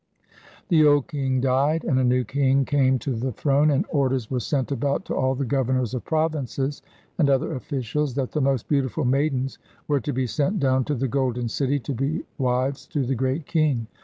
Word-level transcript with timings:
The 0.69 0.83
old 0.83 1.09
king 1.09 1.41
died, 1.41 1.83
and 1.83 1.99
a 1.99 2.03
new 2.03 2.23
king 2.23 2.65
came 2.65 2.97
to 2.97 3.13
the 3.13 3.31
throne, 3.31 3.69
and 3.69 3.85
orders 3.89 4.31
were 4.31 4.39
sent 4.39 4.71
about 4.71 5.05
to 5.05 5.15
all 5.15 5.35
the 5.35 5.45
governors 5.45 5.93
of 5.93 6.03
provinces 6.05 6.81
and 7.19 7.29
other 7.29 7.53
officials 7.53 8.15
that 8.15 8.31
the 8.31 8.41
most 8.41 8.67
beautiful 8.67 9.05
maidens 9.05 9.59
were 9.87 9.99
to 9.99 10.11
be 10.11 10.25
sent 10.25 10.59
down 10.59 10.85
to 10.85 10.95
the 10.95 11.07
Golden 11.07 11.47
City 11.49 11.77
to 11.81 11.93
be 11.93 12.23
wives 12.39 12.87
to 12.87 13.05
the 13.05 13.13
great 13.13 13.45
king. 13.45 13.85